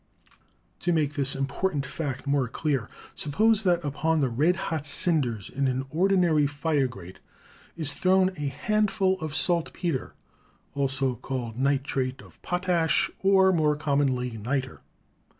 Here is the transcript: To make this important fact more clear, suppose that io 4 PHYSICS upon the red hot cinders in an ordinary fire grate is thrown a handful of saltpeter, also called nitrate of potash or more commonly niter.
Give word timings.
To 0.79 0.91
make 0.91 1.13
this 1.13 1.35
important 1.35 1.85
fact 1.85 2.25
more 2.25 2.47
clear, 2.47 2.89
suppose 3.13 3.61
that 3.61 3.85
io 3.85 3.91
4 3.91 3.91
PHYSICS 3.91 3.95
upon 3.99 4.19
the 4.21 4.29
red 4.29 4.55
hot 4.55 4.87
cinders 4.87 5.47
in 5.47 5.67
an 5.67 5.85
ordinary 5.91 6.47
fire 6.47 6.87
grate 6.87 7.19
is 7.77 7.93
thrown 7.93 8.29
a 8.35 8.47
handful 8.47 9.19
of 9.19 9.35
saltpeter, 9.35 10.15
also 10.73 11.13
called 11.17 11.55
nitrate 11.59 12.23
of 12.23 12.41
potash 12.41 13.11
or 13.21 13.53
more 13.53 13.75
commonly 13.75 14.31
niter. 14.39 14.81